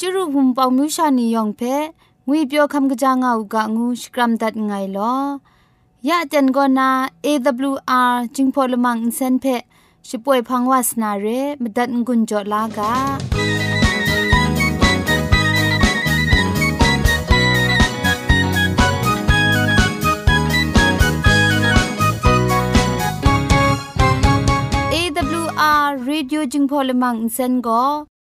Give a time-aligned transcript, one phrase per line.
[0.00, 1.62] จุรุภุมปองมิวชานียองเพ
[2.26, 5.14] งวยเปียวคำกะจางเอากะงูสกรัมดัดไงลอ
[6.08, 6.90] ยะจันกอนา
[7.24, 9.44] AWR จิงพอลมังอินเซนเพ
[10.08, 11.26] ช่วยพังวาสนาเร
[11.62, 12.92] มดัดงุนจอลากา
[24.94, 27.54] AWR Radio จึงพอลมังอินเซน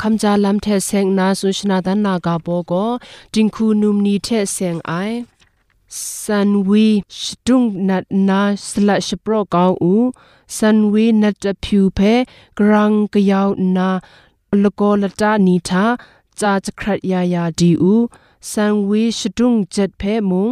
[0.00, 2.72] คำจาลัมเทเซงนาสุชนาดันนากาโบโก
[3.34, 4.92] จิงคูนุมนีเทเซงไอ
[6.22, 6.88] ซันวี
[7.20, 9.94] ชดุงนัดนาสละชโปรกาวอู
[10.56, 12.00] ซันวีนัดพิวเพ
[12.58, 13.90] กรังกยาวนา
[14.62, 15.84] ลโกลตานีทา
[16.40, 17.94] จาจครัดยายาดีอู
[18.50, 20.48] ซันวีชดุงเจ็ดเพมุง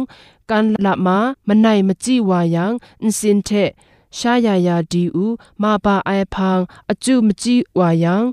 [0.49, 2.71] กันละมามะไนมจิวายัง
[3.03, 3.49] อินสินเท
[4.17, 5.25] ชายายาดีอู
[5.61, 6.59] มาปาไอพัง
[6.89, 8.23] อจุมจิวายัง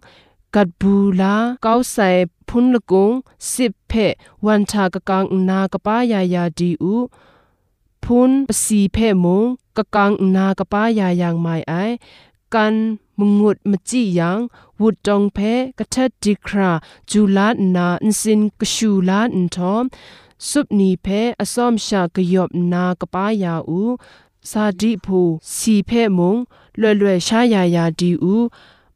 [0.56, 2.10] กัดบูลาเกาใส่
[2.48, 3.12] พุนละกง
[3.54, 3.94] สิบเพ
[4.46, 6.96] วันชากะกังนากะป้ายายาดีอู
[8.04, 8.32] พุน
[8.64, 9.44] สีเพมง
[9.78, 11.74] กะกังนากะป้ายายางไม่ไอ
[12.54, 12.76] กัน
[13.20, 14.40] มงุดมจิยัง
[14.80, 15.40] วุดจงเพ
[15.80, 16.72] กะทัดดิครา
[17.10, 19.84] จูลานาอินสินกะชูลาอินทอม
[20.50, 21.08] สุบนีเพ
[21.40, 23.82] อสอมชากะยอบนากะป้ายาอู
[24.50, 25.20] ซาดิพู
[25.56, 26.36] สีเพมง
[26.82, 28.36] ล่ยล่ชายายาดีอู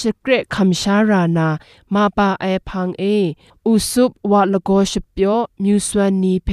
[0.00, 1.48] สเกรคำชารานา
[1.94, 3.04] มาปาไอพังเอ
[3.66, 6.50] อุสุบวะลโกชเปียวมิวสวนนีเพ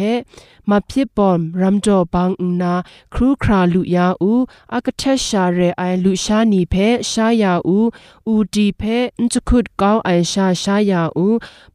[0.69, 2.29] มาพิบอมรัมจอบัง
[2.61, 2.73] นา
[3.13, 4.33] ครูคราลุยาอู
[4.73, 6.75] อากเทชาเรไอลุชานีเพ
[7.11, 7.79] ชายาอู
[8.28, 8.81] อูดีเพ
[9.19, 11.28] นจุคุดกาวไอชาชายาอู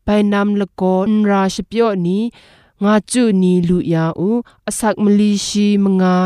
[0.04, 2.18] ไปนำลโกนราชเปียวนี
[2.82, 4.30] งาจุนีลุยาอู
[4.66, 6.16] อสักมลีชีมงา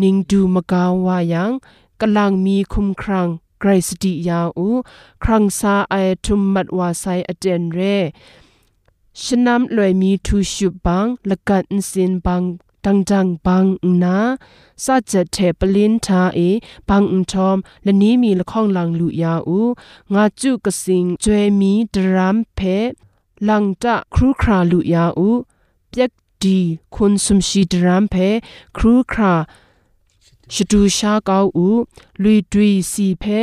[0.00, 1.50] นิงดูมกาวายัง
[2.00, 3.28] กำลังมีคุมครัง
[3.60, 4.68] ไกรสติยาอู
[5.22, 5.94] ครังซาไอ
[6.24, 7.80] ทุมมัดวาไซอเจนเร
[9.22, 12.42] ชนำลอยมีทูชุบังละกันสินบัง
[12.84, 13.64] ดังจังบัง
[14.02, 14.16] นา
[14.84, 16.40] ซาจัดเทปลินทาเอ
[16.88, 19.60] บังอุทอมและนี้มีละข้องลังลุยาอู
[20.14, 22.60] งาจุกสิงจวยมีดรามเพ
[23.48, 25.30] ลังตะครูคราลุยาอู
[25.88, 26.12] เปียก
[26.42, 26.58] ดี
[26.94, 28.14] คุณสมชีดรามเพ
[28.76, 29.34] ครูครา
[30.52, 31.70] ရှတူရှားကောက်ဥ
[32.22, 33.40] လွီတွီစီဖဲ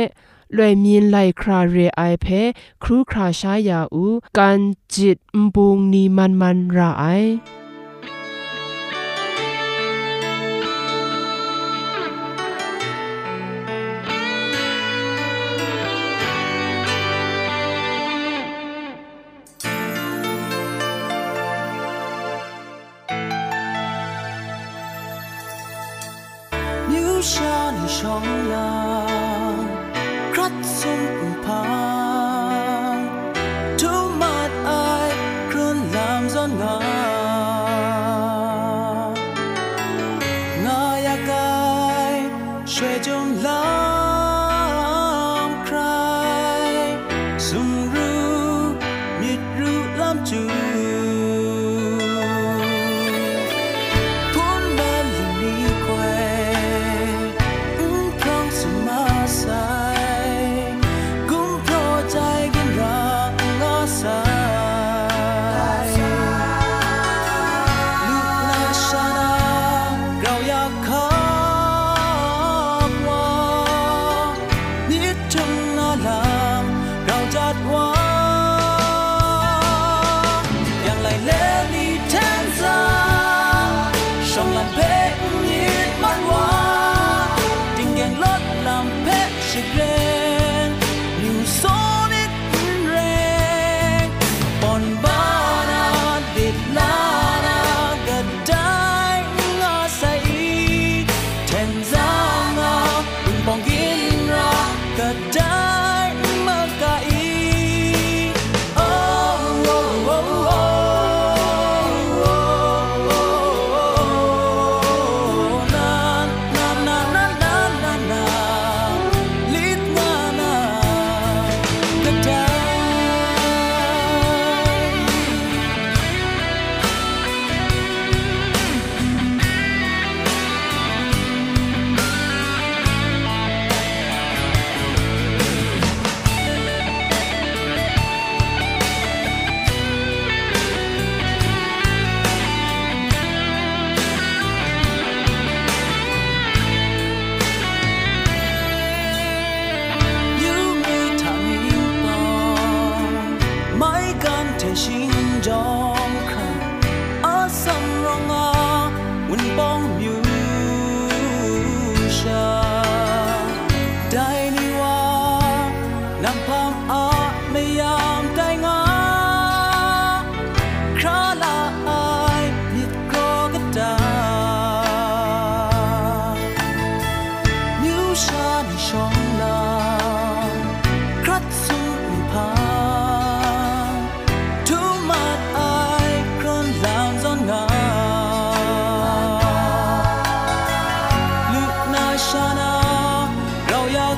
[0.56, 2.40] လွယ်မြင်လိုက်ခရာရဲအိုင်ဖဲ
[2.82, 4.06] ခရူခရာရှားယာဥ
[4.38, 4.60] ကန်
[4.94, 5.18] ဂျစ်
[5.54, 7.30] ဘုံနီမန်မန်ရာအိုင်
[28.04, 28.20] 重
[28.50, 28.56] 游，
[30.34, 32.03] 骨鬆唔怕。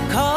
[0.09, 0.36] call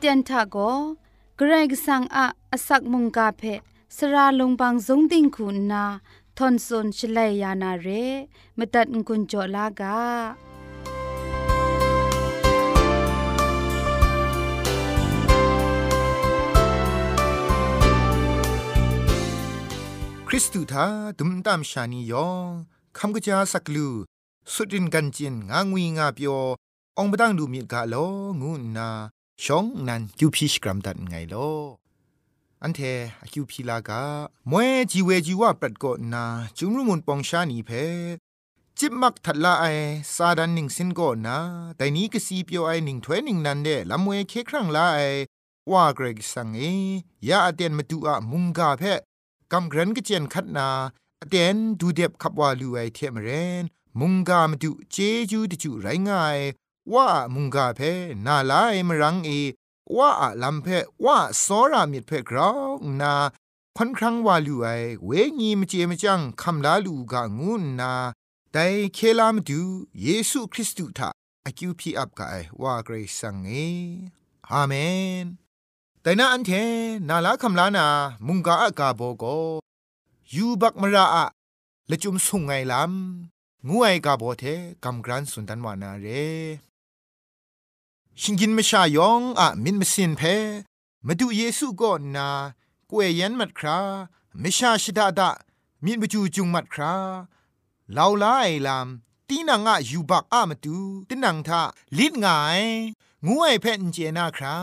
[0.00, 0.56] เตียนทาโก
[1.36, 3.42] เกรกสังอาอสักมุงกาเพ
[3.96, 5.84] สระลงบางสงติงคุณนา
[6.36, 7.88] ทอนซนชลัยยานาเร
[8.58, 9.98] มตัดกุญจลากา
[20.28, 20.86] คริสตูทา
[21.18, 22.48] ดุมตามชานียอง
[22.98, 23.88] คำกะจาสักลู
[24.52, 26.38] สุดินกันจินงางวีงาเปียว
[26.98, 27.94] องบดังดูมีกาโล
[28.40, 28.88] งูนา
[29.44, 31.36] ชองนันคิวพีชกรัมดันไงล
[32.62, 32.80] อันเท
[33.32, 34.02] คิวพีลากา
[34.50, 36.24] มวยจีเวจีว่าปรัดกอนา
[36.56, 37.70] จุมรุมุนปองชานีเพ
[38.78, 39.64] จิบมักทัดละไอ
[40.14, 41.38] ซาดันนิงสินก็นะ
[41.76, 45.00] แต่นี้ก็สีเปียวไอหนิงถ้วยนิงนันเดลำเวเคครั้งละไอ
[45.70, 46.60] ว่าเกรกสังเอ
[47.28, 48.82] ยาอเตียนมาดูอะมุงกาเพ
[49.52, 50.68] กำกรันก็เจียนคัดนา
[51.20, 53.28] อเตียนดูเด็บขับว่าลูไอเทมเร
[53.62, 53.64] น
[54.00, 54.96] มุงกามาดูเจ
[55.30, 56.38] จูตจูไรง่าย
[56.94, 57.80] ว่ามุงกาเพ
[58.26, 59.30] นาลายมรังเอ
[59.96, 60.10] ว่า
[60.42, 60.66] ลำเพ
[61.04, 62.50] ว่าสอรามิดเพกรา
[62.82, 63.14] วนา
[63.76, 64.66] คนครั้งว่าลูไอ
[65.06, 67.92] เวงีมเจมจังคำลาลูกางูนา
[68.52, 69.60] แต่เคลามดู
[70.02, 71.08] เยซูคริสต์ทา
[71.44, 73.50] อคิวพีอับกายว่าเกรซังเอ
[74.50, 74.72] อาเม
[75.24, 75.26] น
[76.02, 76.50] แต่นาอันเท
[77.08, 77.86] นาลาคำลานา
[78.26, 79.24] มุงกาอากาโบโก
[80.34, 81.26] ยูบักมราอะ
[81.90, 84.44] ละจุมสุงไงลำงูไอกาโบเท
[84.84, 86.06] กำกรันสุนทันวานาเร
[88.22, 90.22] ชิงกินมชายองอะมินมสินเพ
[91.06, 92.28] มาดูเยซูก็นนา
[92.90, 93.80] กวยยันมัดครา
[94.42, 95.30] มชาชิดาดา
[95.84, 96.94] มินบจูจุงมัดครา
[97.96, 98.88] ลาวลาไอลาม
[99.28, 101.60] ตีนังอะยูบักอะมาดูตินังทา
[101.98, 102.62] ลิดงาย
[103.26, 104.56] งูไอเพนเจนาครา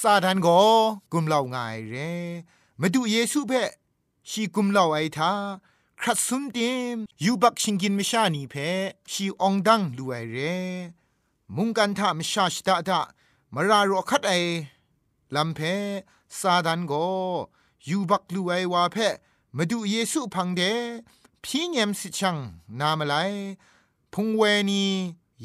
[0.00, 0.48] ซาดันโก
[1.12, 1.94] กุมเหล่างายเร
[2.80, 3.52] มาดูเยซูเพ
[4.28, 5.32] ชีกุมเหล่าไอทา
[6.00, 8.54] ครัดซุมเต็มยูบักชิงกินมชานีเพ
[9.10, 10.36] ชีองดังดูไอเร
[11.56, 13.00] มุงกันทามชาชตาตา
[13.54, 14.32] มารารอคัดไอ
[15.34, 15.60] ลำเพ
[16.38, 16.92] ซาดันโก
[17.88, 18.96] ยูบักลูไอวาเพ
[19.56, 20.62] มาดูเยซูพังเด
[21.42, 22.36] พี่เงมสิชัง
[22.80, 23.14] นามไล
[24.12, 24.84] พุงเวนี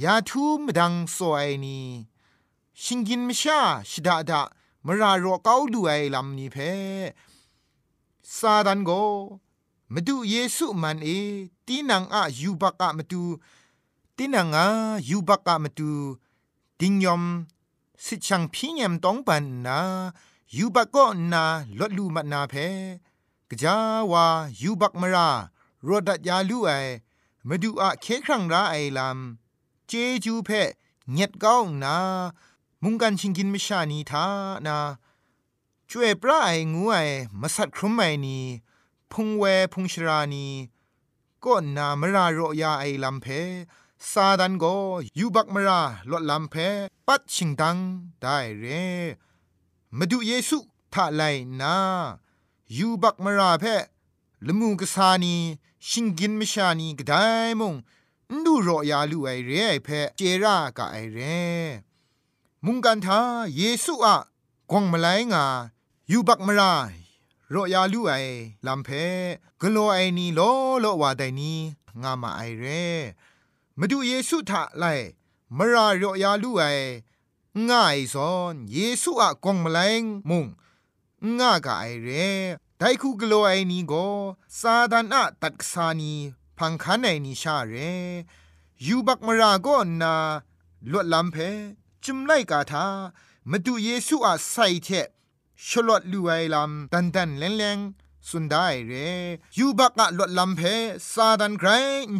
[0.04, 1.80] ยาทูมดังสวยนี
[2.82, 4.42] ชิงกินมชาชดาดา
[4.86, 6.58] มารารอเกาดูไอลำนี้เพ
[8.38, 8.92] ซาดันโก
[9.94, 11.10] มาดูเยซูมันเอ
[11.66, 13.24] ตีนังอะยูบักอะมาดู
[14.18, 14.68] ตินังอา
[15.10, 15.92] ยูบักอะมาดู
[16.80, 17.24] ดิงยอม
[18.06, 19.80] สิชังพี่เงมต้องปันนา
[20.58, 21.44] ยูบักก็นา
[21.80, 22.54] ลดลูมันนาเพ
[23.50, 23.76] กจา
[24.12, 24.26] วา
[24.62, 25.30] ยูบักมารา
[25.88, 26.72] รดัดยาลูไอ
[27.48, 29.92] มาดูอะเคครั้งราไอลำเจ
[30.24, 30.50] จูเพ
[31.12, 31.96] เงียดก้าวนา
[32.84, 34.26] มุงกันชิงกินไม่ชานีทา
[34.66, 34.78] นา
[35.90, 36.96] ช่วยปลาไองูไอ
[37.42, 38.38] มาสัตครุมไอนี
[39.12, 39.44] พุงเว
[39.74, 40.48] พุงชรานี
[41.44, 43.28] ก็นามรารอยาไอลำเพ
[44.12, 44.66] ซาดันโก
[45.20, 45.82] ยูบักมรา
[46.12, 46.56] ลดลำเพ
[47.08, 47.78] ปัดชิงดัง
[48.22, 48.66] ได้เร
[49.98, 50.58] มาดูเยซู
[50.94, 51.22] ทาไล
[51.62, 51.76] นา
[52.78, 53.66] ยูบักมราเพ
[54.46, 55.36] ลมูกษานี
[55.88, 57.24] ชิงกินมชานีก็ได้
[57.60, 57.74] มง
[58.46, 61.20] ดูรอยาลูไอเรไอเพเจรากะไอเร
[62.66, 63.20] มุงกันทา
[63.58, 64.16] เยซูอะ
[64.72, 65.46] กวงมาไลงา
[66.12, 66.74] ยูบักมรา
[67.54, 68.14] รอยาลูไอ
[68.68, 68.90] ลำเพ
[69.62, 70.42] กโลไอนีโล
[70.82, 71.54] โลวาไดนี
[72.02, 72.66] งามาไอเร
[73.80, 74.86] มาดูเยซูทาไล
[75.58, 76.64] มารารอยาลูไอ
[77.70, 80.46] ง่ายสอนเยซูอะกงมแมลงมุง
[81.40, 82.10] ง่ากะไอเร
[82.78, 83.94] ไดคูกโลไอนีโก
[84.60, 86.14] ซาดานอะตัดสานี
[86.58, 87.74] พังคันไอนีชาเร
[88.86, 89.68] ยูบักมาราโก
[90.02, 90.14] นา
[90.92, 91.36] ลวดลำเพ
[92.04, 92.86] จุมไลกาทา
[93.50, 94.90] มาดูเยซูอะใส่เท
[95.68, 97.80] ชลอดลูไอลำดันดันแรงแรง
[98.30, 98.94] สุดได้เร
[99.58, 100.62] ยูบักอะลดลำเพ
[101.14, 101.70] ซาดันไกร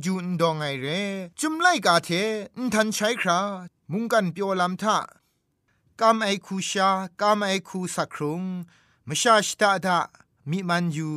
[0.06, 0.88] จูนดองไอเร
[1.40, 2.10] จุมไลกาเท
[2.58, 3.40] นทันใช้ครา
[3.92, 4.98] มุงกันเปียวลำทา
[6.00, 6.90] กามไอคูชา
[7.22, 8.44] กามไอคูสักครุง
[9.08, 10.00] มชาชตาดา
[10.50, 11.12] มิมันยู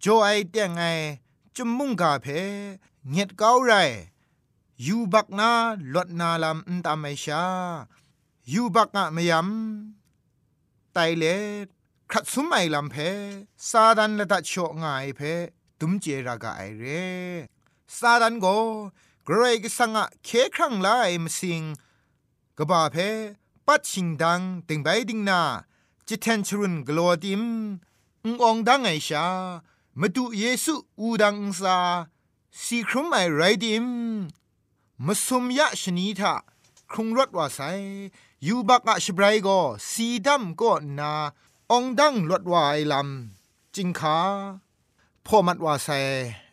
[0.00, 0.84] โจไอเตียงไอ
[1.56, 2.26] จุมมุงกาเพ
[3.10, 3.72] เงียดเก้าไร
[4.86, 5.50] ยูบักนา
[5.94, 7.44] ลดนาลำอันตามไอชา
[8.52, 11.24] ยูบักอะมยำไตเล
[12.14, 12.96] ขัดสุมไอลำเพ
[13.68, 14.52] ซาดันละตัดโช
[14.82, 15.20] ง่ายเพ
[15.78, 16.84] ตุมเจรากาไอเร
[17.98, 18.46] ซาดันโก
[19.24, 20.88] เกรกสังะเคครั้งไล
[21.22, 21.62] มสิง
[22.58, 22.96] กบาเพ
[23.66, 25.40] ปัดชิงดังติงไปดิงนา
[26.08, 27.42] จิเทนชรุนกลัวดิม
[28.24, 29.26] ององดังไอชา
[30.00, 31.78] มาดูเยซูอูดังซา
[32.62, 33.86] สีครุมไอไรดิม
[35.06, 36.34] มาสมยะชนีทา
[36.90, 37.60] ครุงรถว่าไซ
[38.46, 39.48] ยูบักอะชบรายโก
[39.90, 41.12] สีดำก็นา
[41.70, 44.18] องดังลดวายลำจิงขา
[45.26, 45.88] พ่อมัดว่าไซ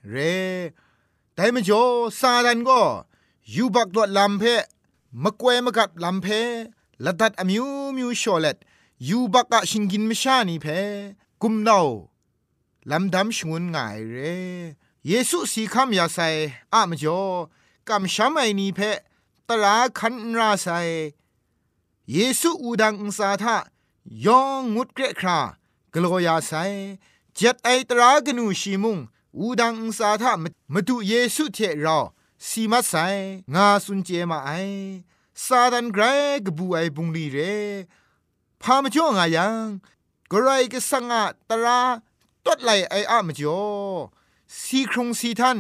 [0.10, 0.16] เร
[1.34, 1.84] แต่มจ่อ
[2.20, 2.82] ซาดันก็
[3.56, 4.44] ยูบักดวดลำเพ
[5.24, 6.28] มะกวยมะกัดลำเพ
[7.06, 7.66] ละดัดอมิว
[7.98, 8.58] มิวชอเลต
[9.10, 10.68] ยูบักอะชิงกินมชานีเพ
[11.42, 11.88] กุมนาว
[12.92, 14.16] ลำดำชงวนง่ายเร
[15.08, 16.20] เยซูสีคำยาไซ
[16.74, 17.22] อะมจ่อ
[17.88, 18.80] กำช้ำไอนีเพ
[19.48, 20.68] ตราคันราไซ
[22.14, 23.58] เยซูอูดังอุสาทะ
[24.26, 25.40] ยองงุดเกรครา
[25.94, 26.52] กลัวยาไซ
[27.36, 28.98] เจ็ดไอตรากนูชิมุง
[29.38, 30.32] อูดังสาทะ
[30.74, 31.98] มาดูเยซูเทเรา
[32.48, 32.94] สีมัสไซ
[33.54, 34.52] งาสุนเจมาไอ
[35.46, 36.04] ซาดันไกร
[36.46, 37.38] กบูไอบุงลีเร
[38.62, 39.66] พามจ่องายัง
[40.32, 41.80] กรายกสังอะตรา
[42.46, 43.62] ตดไหลไออะมจ่อ
[44.60, 45.60] สีครงสีทัน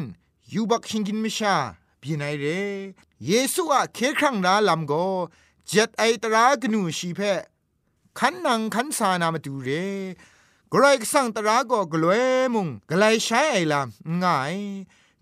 [0.54, 1.56] ยูบักชิงกินมิชา
[2.02, 2.46] บีไนเร
[3.26, 4.94] เยซูอะเคครั้งนาลำโก
[5.68, 7.20] เจ็ดไอตรากนูชีเพ
[8.18, 9.70] ขันนังขันสานามาดูเร
[10.74, 12.24] กรายกสังตราก็กลวย
[12.54, 14.56] มุงกลายใช้ไอลำง่าย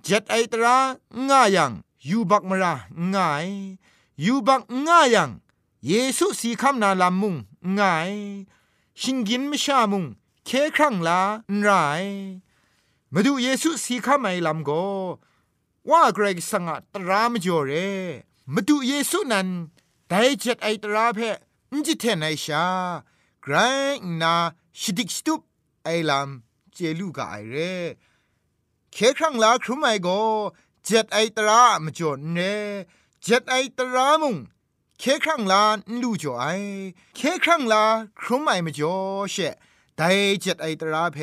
[0.03, 0.75] เจ็ดไอตรา
[1.29, 1.71] ง่ายยัง
[2.09, 2.73] ยูบักมรา
[3.13, 3.47] ง่าย
[4.25, 5.29] ยูบักง่ายยัง
[5.87, 7.35] เยซูสีคำนาลำมุง
[7.77, 8.11] ง่าย
[9.01, 10.03] ชิงกินไมิชามุง
[10.45, 11.19] เคครั้งลา
[11.61, 11.69] ไร
[13.13, 14.69] มาดูเยซูสีคำไอลำโก
[15.89, 17.71] ว่าเกรกสังตรามจ่อเร
[18.53, 19.47] มาดูเยซูนั้น
[20.09, 21.19] ได้เจ็ดไอตราเพ
[21.73, 22.65] นจิเทนไอชา
[23.43, 23.55] ไกร
[24.21, 24.35] นา
[24.79, 25.41] ชิดิกสตุป
[25.83, 27.55] ไอลำเจลูกาไอเร
[28.93, 30.09] เคครั้งลาครุมไอโก
[30.85, 32.39] เจ็ดไอตรามจดเน
[33.23, 34.35] เจ็ดไอตรามุง
[34.99, 35.63] เคครั้งลา
[36.01, 36.45] ลูจ่อไอ
[37.15, 37.83] เคครั้งลา
[38.21, 38.95] ครุมไอมจ่อ
[39.31, 39.35] เช
[39.97, 40.01] ได
[40.41, 41.17] เจ็ดไอตราเพ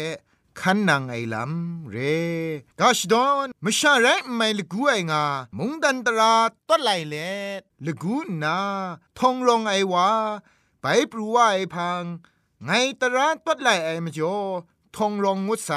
[0.60, 1.96] ขันนางไอลำเร
[2.80, 5.24] กาชดอนมชาไรไม่ลกูไองา
[5.56, 6.34] มุงดันตรา
[6.68, 7.14] ตัดไหลเล
[7.86, 8.58] ลกูนา
[9.18, 10.08] ทองลงไอวา
[10.80, 12.02] ไปปรูว่าไอพัง
[12.64, 12.70] ไง
[13.00, 14.36] ตราตัดไหลไอมจ่อ
[14.96, 15.72] ทองลงงุดใส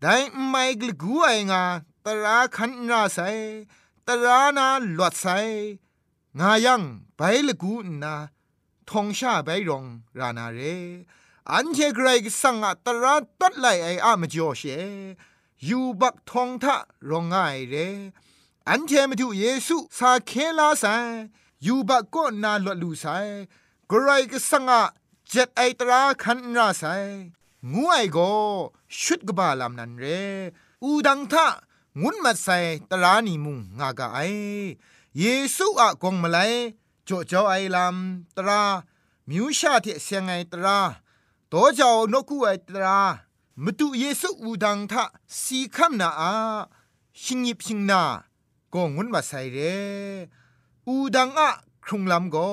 [0.00, 0.14] ได้
[0.48, 1.62] ไม่ลกูไองา
[2.04, 3.18] ตราขันนาใส
[4.06, 5.26] ตรานาหลวดใส
[6.38, 6.82] งายัง
[7.16, 8.14] ไปลกูนา
[8.90, 9.84] ทองชาไปรอง
[10.18, 10.60] รานาเร
[11.50, 14.62] อันเชเกรกสังอัตระตัดไลไออามจ่อเช
[15.68, 16.76] ยูบักทองทะ
[17.08, 17.74] รองง่ายเร
[18.68, 20.84] อันเชมาดูเยซูสาเคลาไซ
[21.66, 23.04] ยูบักก็นาลวลูไซ
[23.90, 24.82] กรกสังอะ
[25.28, 26.82] เจ็ดไอตราคันราไซ
[27.72, 28.18] งูไอโก
[29.00, 30.04] ชุดกบาลามนันเร
[30.82, 31.46] อูดังทะ
[32.00, 32.48] งุนมาไซ
[32.90, 34.18] ตรานีมุงงากะไอ
[35.18, 35.24] เย
[35.56, 36.38] ซูอะกงมาไล
[37.08, 37.96] จ่อจ่อไอลาม
[38.36, 38.62] ตรา
[39.28, 40.78] มิวชาเทเสียงไอตรา
[41.54, 43.00] တောကြောင်နကုဝဲတရာ
[43.64, 45.04] မတုเยซุอูดังทะ
[45.40, 46.34] สีคัมนาอา
[47.22, 48.02] ชิงิบชิงนา
[48.72, 49.58] ก็งุนมาใส่เร
[50.86, 51.50] อุดังอะ
[51.84, 52.50] ครุงลำก็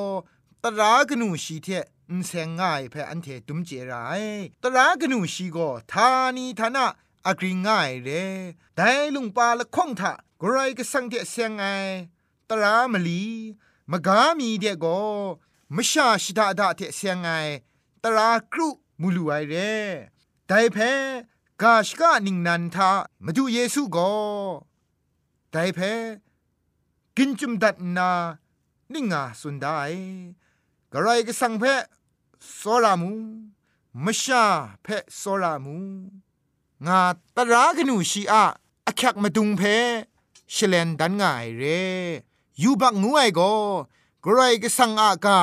[0.64, 1.68] ตรากนูสีเท
[2.10, 4.24] อุนเซงง่ายเพออันเทตุมเจราย
[4.64, 6.86] ตรากนูสีก็ทานีทานะ
[7.28, 8.10] อักริง่ายเร
[8.76, 11.64] แต่ลุงปาละคงทะกรายก็สังเทแสงไง
[12.50, 13.24] ตรามลี
[13.92, 15.00] มกามีเดก็
[15.76, 17.28] มชาชิดาดาเทแสงไง
[18.04, 18.70] ตรากรุ
[19.02, 19.72] มูลูไอเร่
[20.48, 20.78] ไดเพ
[21.62, 22.92] กาชกะนิงนันทา
[23.26, 24.12] มาดูเยซูก็
[25.52, 25.80] ไดเพ
[27.18, 28.10] กินจุมดัดนา
[28.94, 29.80] นิ่งาสุนได้
[30.92, 31.64] กระไรก็สังเพ
[32.56, 33.12] โซรามู
[34.04, 34.46] มชา
[34.84, 35.78] เพโซรามู
[36.88, 37.00] งา
[37.36, 38.44] ตรากนูชีอะ
[38.88, 39.62] อคักมาดุงเพ
[40.54, 41.64] ชเลนดันง่ายเร
[42.62, 43.42] ยูบักงูไอโก
[44.24, 45.40] กระไรก็สังอากา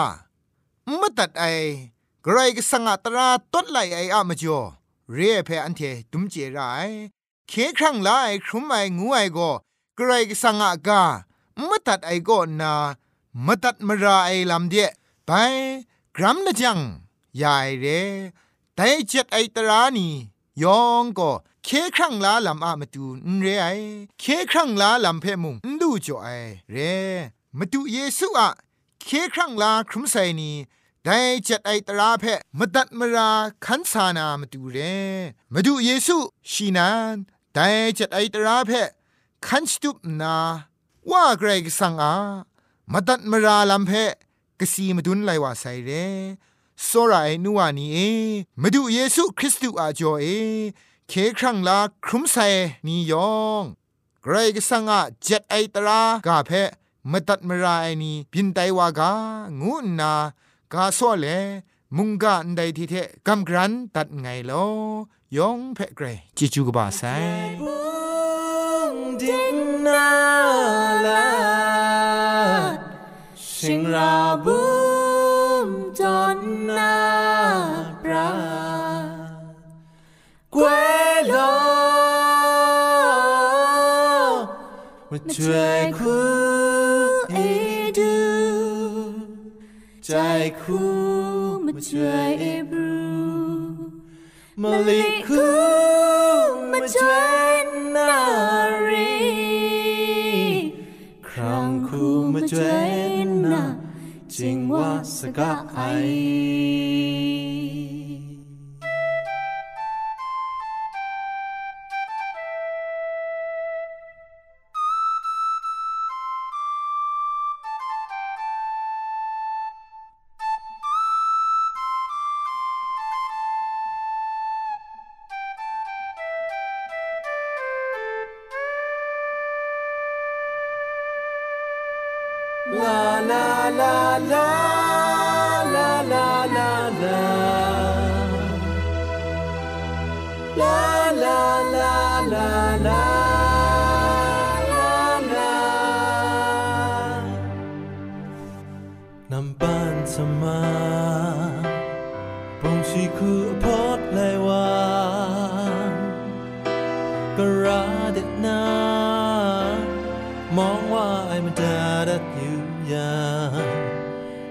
[1.01, 1.45] มตัดไอ
[2.29, 4.61] กรก็สังตราต้นไหลไออะมจ่อ
[5.13, 6.89] เรียเพอันเทตุมเจราย
[7.49, 8.11] เคครั้งไล
[8.45, 9.51] ครุมไองูไอก็
[9.99, 11.03] กรก็สังอากา
[11.69, 12.73] มตัดไอก็นา
[13.47, 14.89] มตัดมราไอลำเดีย
[15.27, 15.31] ไป
[16.17, 16.79] กรัมละจัง
[17.43, 17.87] ยายเร
[18.75, 20.09] แต่เจ็ดไอตรานี
[20.63, 21.31] ยองก็
[21.65, 23.67] เคครั้งลาลำอะมาตูนเรไอ
[24.21, 26.29] เคครั้งลาลำเพมุงดูจ่อไอ
[26.73, 26.77] เร
[27.59, 28.49] มาตูเยซูอะ
[29.05, 30.53] เคครั้งลาครุมไซนี
[31.07, 33.31] ได้จัดไอตราเพะมตัดมรา
[33.65, 34.79] ขันสานามาดูเร
[35.53, 36.17] มาดูเยซู
[36.51, 37.17] ชีนาน
[37.55, 38.89] ได้จัดไอตราเพะ
[39.47, 40.37] ขันสตุปนา
[41.11, 42.15] ว่าเกรกสังอา
[42.93, 44.13] มตัดมราลำเพะ
[44.61, 45.91] กสีมาดุนไลว่าไซเร
[46.85, 47.99] โซราไอนัวนีเอ
[48.63, 50.27] มาดูเยซูคริสต์อาจอเอ
[51.09, 52.37] เคครั้งลาครุมไซ
[52.87, 53.65] นียอง
[54.23, 56.71] เกรกสังอาจัดไอตรากาเพะ
[57.11, 59.13] มตัดมราไอนีบินไตวากา
[59.61, 60.13] งูนา
[60.73, 61.27] กาโซเล
[61.97, 62.95] มุงกะอันใดทีเท
[63.27, 64.65] กัมกรันตัดไงลอ
[65.37, 67.03] ยองเพ่เกรจิจูกบาไซ
[69.21, 70.09] ดินนา
[71.07, 71.27] ลา
[73.59, 74.61] สิงราบุ
[75.67, 76.39] มจอน
[76.77, 76.97] นา
[78.03, 78.31] ปรา
[80.53, 80.65] เกว
[81.33, 81.53] ลอ
[85.11, 86.06] มาช่วยคู่
[91.87, 92.97] มาช่วยเอบรู
[94.63, 95.07] มาลิ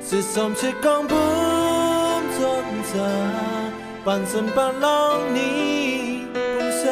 [0.08, 1.18] 是甚切降本
[2.38, 2.44] 盡
[2.94, 2.94] 責，
[4.04, 6.86] 扮神扮浪你半世，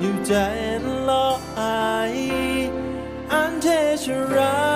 [0.00, 2.70] 要摘落愛，
[3.28, 4.75] 安貼著愛。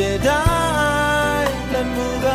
[0.00, 0.30] 别带
[1.74, 2.28] 冷不干。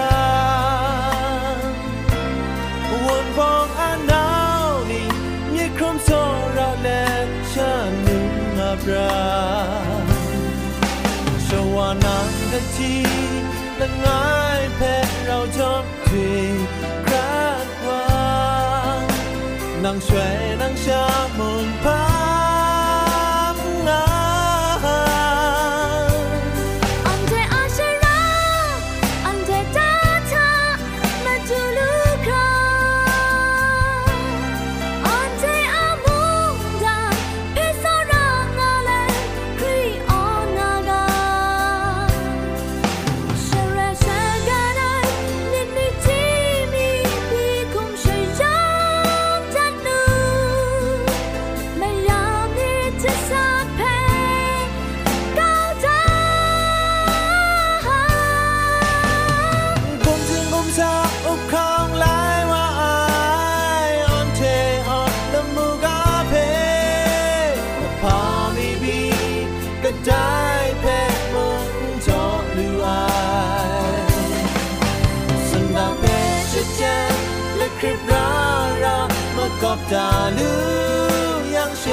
[3.06, 4.30] วนพองอันหนา
[4.66, 5.08] วนี่
[5.54, 6.10] นี่ครมโซ
[6.58, 6.90] ราแล
[7.54, 7.72] ชา
[8.04, 9.18] หนึ่งมาปรา
[11.48, 12.96] ชวานานนาที
[13.80, 14.28] ละง่า
[14.60, 16.46] ยแพ้เราชอบคุย
[17.06, 18.08] คราดวา
[19.00, 19.02] ง
[19.84, 21.04] นางช่วยนางชา
[21.38, 22.05] มนพา
[79.76, 80.40] 없다 누
[81.56, 81.86] 양쉐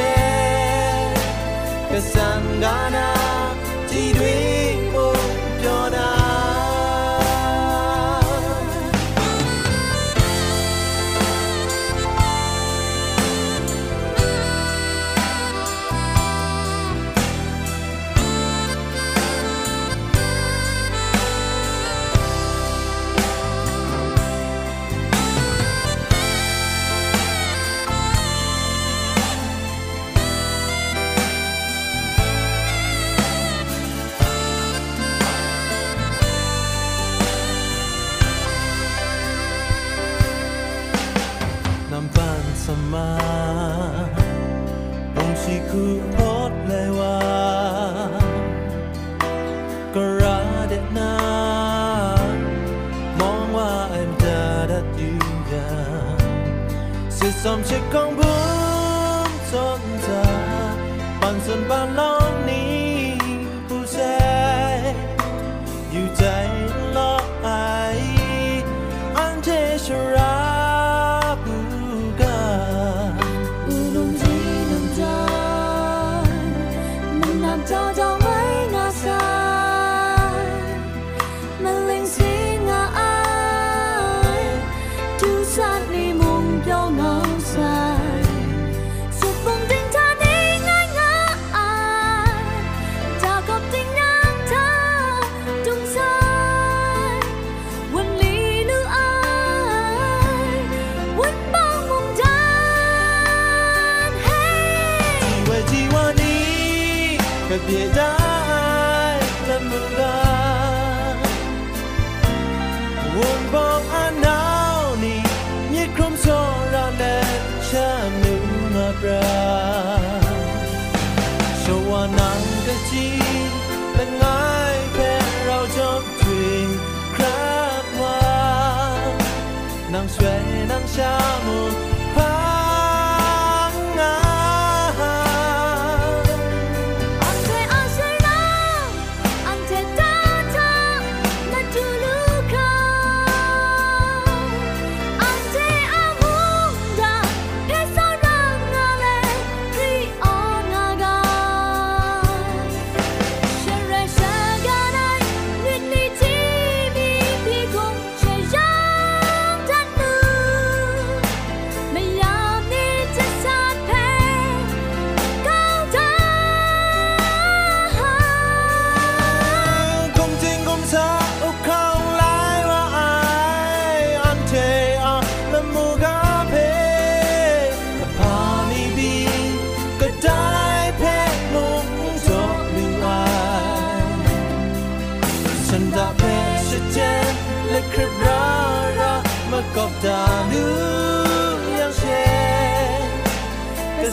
[1.91, 2.15] 그 상
[2.63, 2.99] 가나
[3.91, 4.52] 뒤뒤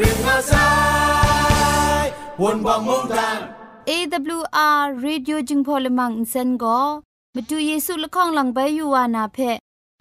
[0.00, 3.44] prince na sai, when one more time.
[3.90, 6.80] AWR Radio จึงพอลมังอินเซนก็
[7.34, 9.38] มาดูเยซูละข้องหลังใบยูวานาเพ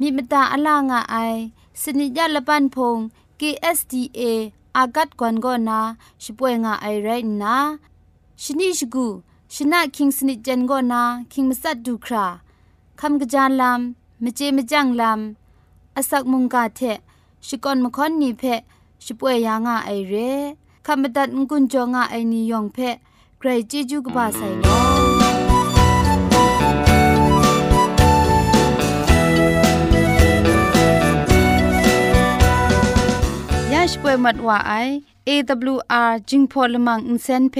[0.01, 1.15] มีมตาอลางอไอ
[1.82, 2.96] สนิยาละปันพง
[3.40, 4.20] KSDA
[4.76, 5.80] อากัดกวนก็นา
[6.22, 7.08] ช่วยงาไอไร
[7.42, 7.56] นะ
[8.42, 9.06] ชนิชกู
[9.54, 12.26] ชนะคิงสนิจันก็นาคิงมัสัดดูครา
[13.00, 16.80] คำกระจานลำมเจมจังลำอาศักมุงกาเท
[17.46, 18.42] ชิกอนมคอนนีเพ
[19.04, 20.14] ช่วยยางาไอเร
[20.86, 22.78] คำบัดงกุนจงาไอนิยองเพ
[23.38, 25.13] ใครจีจูกบาไซโน
[34.14, 34.74] ยาชป่วยมัดว่าไอ
[35.28, 37.56] AWR จิงพอลมังอินเซนเพ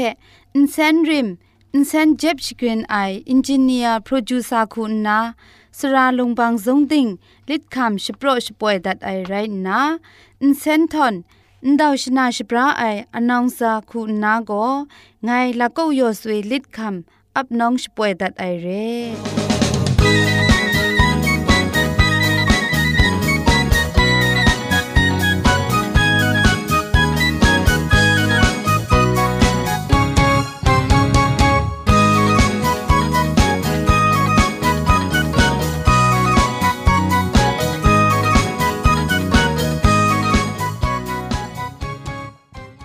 [0.55, 1.29] อินเซนริม
[1.75, 2.97] อินเซนเจ็บชกรีนไอ
[3.31, 5.19] อินจิเนียร์โปรดิวซาคุณนา
[5.79, 7.07] สราลงบางซงดิง
[7.49, 9.33] ลิดคำชโปรชป่วยดัดไอไร
[9.67, 9.81] นะ
[10.43, 11.15] อินเซนทอน
[11.65, 14.53] อินดาวชนาชปราไออนองซาคุณนาโก
[15.25, 20.44] ไงละก็ยอสวยลิดคำอับน้องชป่วยดัดไอเร่